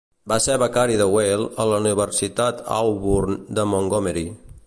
Va 0.31 0.37
ser 0.43 0.53
becari 0.61 0.95
de 1.01 1.05
Weil 1.15 1.43
a 1.65 1.67
la 1.73 1.77
Universitat 1.83 2.65
Auburn 2.79 3.39
de 3.59 3.67
Montgomery. 3.75 4.27